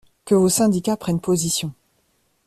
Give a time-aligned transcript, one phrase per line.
[0.25, 1.71] que vos syndicats prennent position